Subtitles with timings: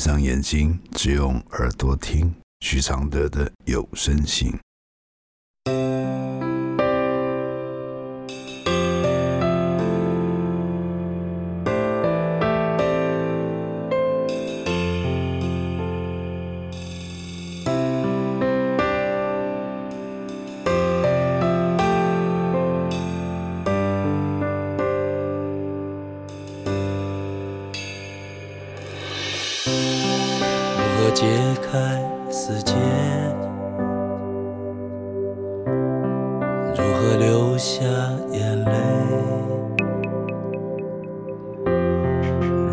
[0.00, 4.50] 闭上眼睛，只用耳朵听许常德的有声信。
[38.64, 38.70] 泪？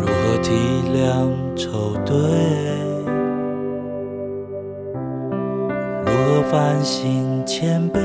[0.00, 0.50] 如何体
[0.92, 2.14] 谅愁对？
[6.04, 7.98] 如何反省谦卑？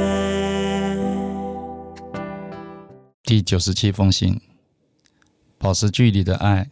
[3.24, 4.40] 第九十七封信：
[5.58, 6.70] 保持距离的爱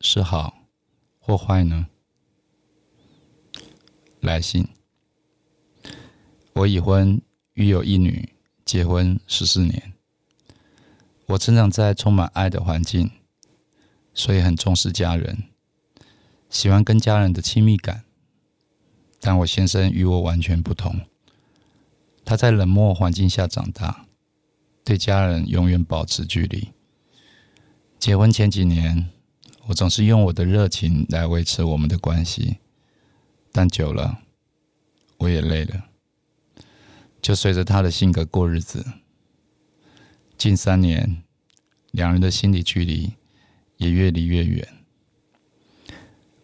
[0.00, 0.54] 是好
[1.18, 1.86] 或坏呢？
[4.20, 4.68] 来信，
[6.54, 7.22] 我已婚，
[7.54, 8.28] 育有一女，
[8.64, 9.93] 结婚十四年。
[11.26, 13.10] 我成长在充满爱的环境，
[14.12, 15.44] 所以很重视家人，
[16.50, 18.04] 喜欢跟家人的亲密感。
[19.20, 21.00] 但我先生与我完全不同，
[22.26, 24.04] 他在冷漠环境下长大，
[24.84, 26.72] 对家人永远保持距离。
[27.98, 29.08] 结婚前几年，
[29.68, 32.58] 我总是用我的热情来维持我们的关系。
[33.50, 34.18] 但久了，
[35.16, 35.84] 我也累了，
[37.22, 38.84] 就随着他的性格过日子。
[40.44, 41.24] 近三年，
[41.90, 43.14] 两人的心理距离
[43.78, 44.84] 也越离越远。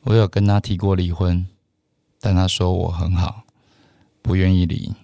[0.04, 1.46] 我有跟他提过离婚，
[2.18, 3.44] 但他说我很好，
[4.22, 4.94] 不愿意离。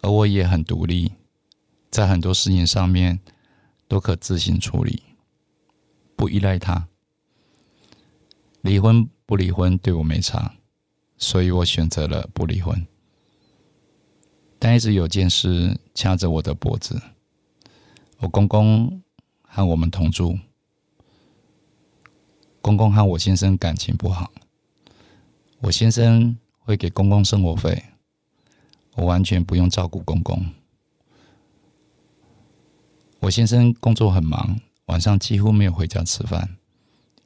[0.00, 1.12] 而我也很独立，
[1.90, 3.20] 在很多事情上面
[3.86, 5.02] 都可自行处理，
[6.16, 6.88] 不依赖他。
[8.62, 10.54] 离婚不离婚对我没差。
[11.18, 12.86] 所以我选择了不离婚，
[14.58, 16.98] 但一直有件事掐着我的脖子。
[18.20, 19.00] 我公公
[19.42, 20.36] 和我们同住，
[22.60, 24.32] 公公和我先生感情不好。
[25.60, 27.84] 我先生会给公公生活费，
[28.96, 30.44] 我完全不用照顾公公。
[33.20, 36.56] 我先生工作很忙，晚上几乎没有回家吃饭，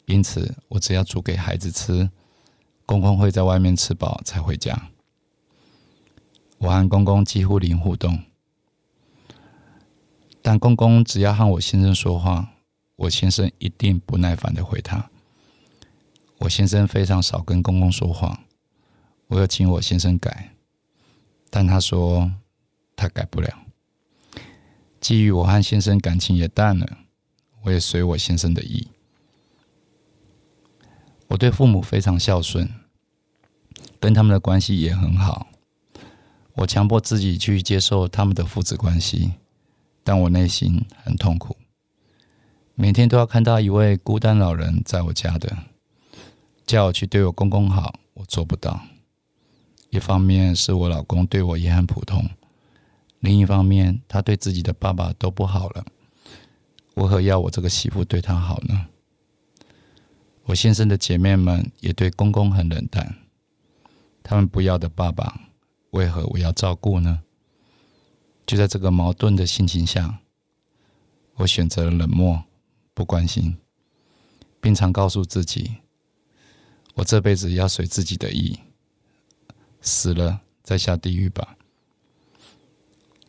[0.04, 2.10] 因此我只要煮给孩子吃。
[2.84, 4.90] 公公会在外面吃饱才回家。
[6.58, 8.22] 我和公公几乎零互动，
[10.52, 12.46] 但公公只要和我先生说话，
[12.96, 15.08] 我先生一定不耐烦的回他。
[16.40, 18.38] 我先生非常少跟公公说话，
[19.28, 20.50] 我有请我先生改，
[21.48, 22.30] 但他说
[22.94, 23.48] 他改不了。
[25.00, 26.98] 基于我和先生感情也淡了，
[27.62, 28.88] 我也随我先生的意。
[31.28, 32.68] 我对父母非常孝顺。
[33.98, 35.46] 跟他们的关系也很好，
[36.56, 39.32] 我强迫自己去接受他们的父子关系，
[40.04, 41.56] 但我内心很痛苦。
[42.74, 45.56] 每天都要看到一位孤单老人在我家的，
[46.66, 48.80] 叫我去对我公公好，我做不到。
[49.90, 52.28] 一方面是我老公对我也很普通，
[53.20, 55.84] 另一方面他对自己的爸爸都不好了，
[56.94, 58.86] 为何要我这个媳妇对他好呢？
[60.44, 63.14] 我先生的姐妹们也对公公很冷淡。
[64.24, 65.40] 他们不要的爸爸，
[65.90, 67.20] 为何我要照顾呢？
[68.46, 70.20] 就在这个矛盾的心情下，
[71.36, 72.44] 我选择了冷漠，
[72.92, 73.56] 不关心，
[74.60, 75.76] 并常告诉自己：
[76.94, 78.58] 我这辈子要随自己的意，
[79.80, 81.56] 死了再下地狱吧。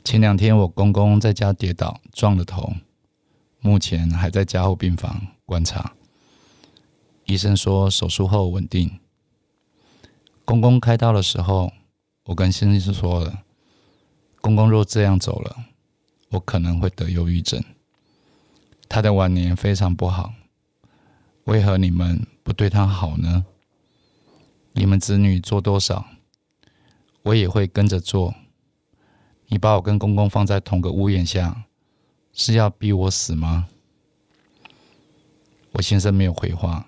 [0.03, 2.73] 前两天我公公在家跌倒，撞了头，
[3.61, 5.93] 目前还在加护病房观察。
[7.25, 8.99] 医生说手术后稳定。
[10.43, 11.71] 公公开刀的时候，
[12.25, 13.43] 我跟先生说了
[14.43, 15.55] ：“公公若这样走了，
[16.31, 17.63] 我可能会得忧郁症。
[18.89, 20.33] 他的晚年非常不好，
[21.45, 23.45] 为何你们不对他好呢？
[24.73, 26.05] 你们子女做多少，
[27.21, 28.35] 我也会跟着做。
[29.47, 31.63] 你把我跟公公放在同个屋檐下，
[32.33, 33.69] 是要逼我死吗？”
[35.71, 36.85] 我先生没有回话。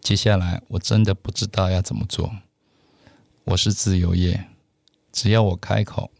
[0.00, 2.34] 接下来我真的不知道要怎么做。
[3.44, 4.49] 我是自由业，
[5.12, 6.10] 只要我开口，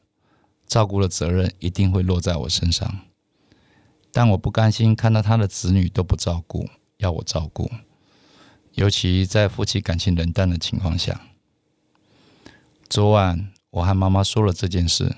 [0.67, 3.01] 照顾的责任一定会落在我身上。
[4.13, 7.71] 但我不甘心看到他的子女都不照顾，要我照顾，
[8.73, 11.21] 尤其在夫妻感情冷淡的情况下。
[12.89, 15.15] 昨晚我和妈妈说了这件事。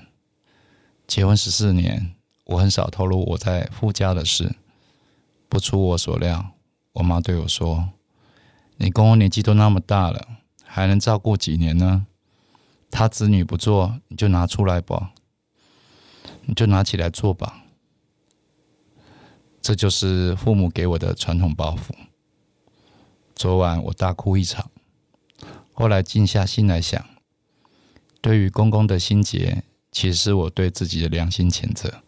[1.07, 2.15] 结婚十四年，
[2.45, 4.55] 我很少透露我在夫家的事。
[5.49, 6.53] 不出我所料，
[6.93, 7.91] 我妈对我说。
[8.77, 10.27] 你公公年纪都那么大了，
[10.65, 12.07] 还能照顾几年呢？
[12.93, 15.15] 他子女不做，你就拿出来吧，
[16.44, 17.65] 你就拿起来做吧。
[19.62, 21.91] 这就是父母给我的传统包袱。
[23.35, 24.71] 昨晚我大哭一场，
[25.73, 27.03] 后来静下心来想，
[28.21, 32.03] 对于公公的心结，其实是我对自己的良心谴责。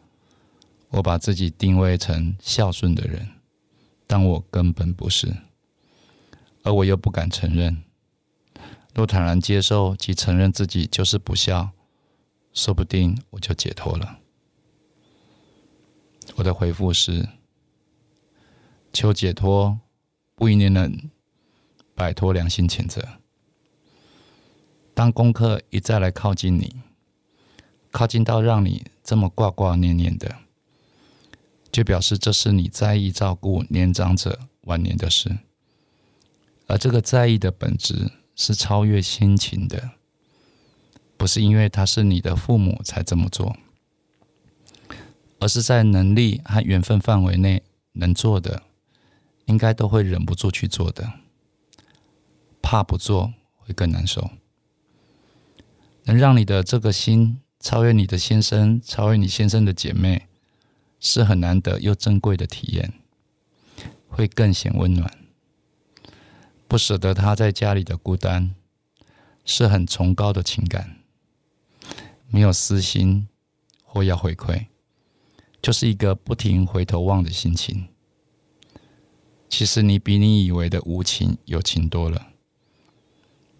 [0.90, 3.26] 我把自己定位成孝顺的人，
[4.06, 5.34] 但我根本不是，
[6.62, 7.82] 而我又不敢承认。
[8.94, 11.70] 若坦然接受及承认自己就是不孝，
[12.52, 14.20] 说不定我就解脱了。
[16.36, 17.28] 我的回复是：
[18.92, 19.80] 求解脱，
[20.36, 21.10] 不一定能
[21.96, 23.04] 摆脱良心谴责。
[24.94, 26.76] 当功课一再来靠近你，
[27.90, 30.36] 靠近到让你这么挂挂念念的，
[31.72, 35.36] 就表示这是你在意照顾年长者晚年的事，
[36.68, 38.12] 而这个在意的本质。
[38.36, 39.90] 是超越亲情的，
[41.16, 43.56] 不是因为他是你的父母才这么做，
[45.38, 48.62] 而是在能力和缘分范围内能做的，
[49.46, 51.12] 应该都会忍不住去做的。
[52.60, 54.30] 怕不做会更难受。
[56.04, 60.26] 能让你的这个心超越你的先生，超越你先生的姐妹，
[60.98, 62.92] 是很难得又珍贵的体验，
[64.08, 65.10] 会更显温暖。
[66.66, 68.54] 不舍得他在家里的孤单，
[69.44, 70.96] 是很崇高的情感，
[72.28, 73.28] 没有私心
[73.84, 74.66] 或要回馈，
[75.62, 77.88] 就是一个不停回头望的心情。
[79.48, 82.28] 其实你比你以为的无情有情多了。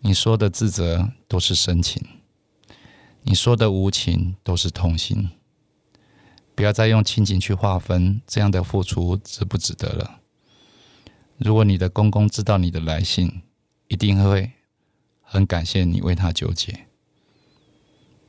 [0.00, 2.02] 你说的自责都是深情，
[3.22, 5.30] 你说的无情都是痛心。
[6.56, 10.20] 不要再用亲情去划分这样的付出值不值得了。
[11.36, 13.42] 如果你的公公知道你的来信，
[13.88, 14.52] 一定会
[15.20, 16.86] 很感谢你为他纠结。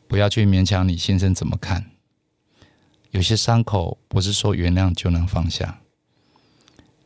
[0.07, 1.91] 不要去勉强你先生怎么看。
[3.11, 5.81] 有些伤口不是说原谅就能放下。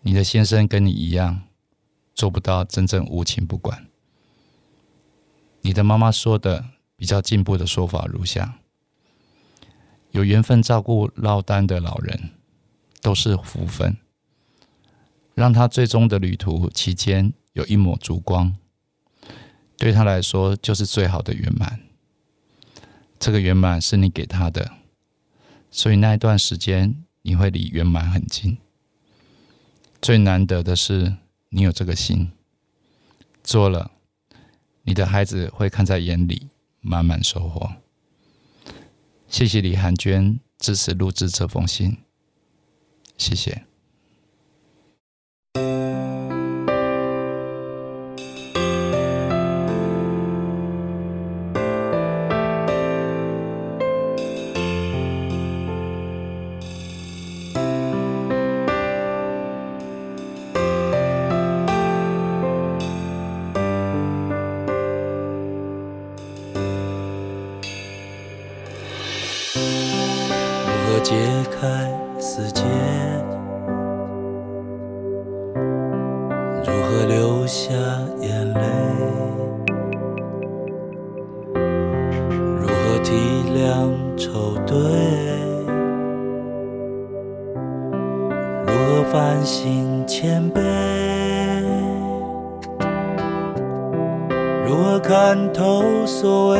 [0.01, 1.43] 你的先生跟你一样，
[2.15, 3.87] 做不到真正无情不管。
[5.61, 6.65] 你的妈妈说的
[6.95, 8.59] 比较进步的说法如下：
[10.11, 12.31] 有缘分照顾落单的老人，
[13.01, 13.97] 都是福分。
[15.39, 18.57] 让他最终的旅途期间有一抹烛光，
[19.77, 21.79] 对他来说就是最好的圆满。
[23.17, 24.69] 这个圆满是你给他的，
[25.71, 28.57] 所以那一段时间你会离圆满很近。
[30.01, 31.15] 最难得的是
[31.47, 32.33] 你有这个心，
[33.41, 33.91] 做了，
[34.83, 36.49] 你的孩子会看在眼里，
[36.81, 37.75] 满满收获。
[39.29, 41.95] 谢谢李涵娟支持录制这封信，
[43.17, 43.68] 谢谢。
[77.49, 77.73] 下
[78.21, 78.61] 眼泪？
[82.61, 83.11] 如何体
[83.55, 84.77] 谅愁对？
[88.67, 90.61] 如何反省谦卑？
[94.67, 96.59] 如何看透所谓？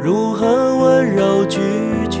[0.00, 1.58] 如何温柔拒
[2.08, 2.20] 绝？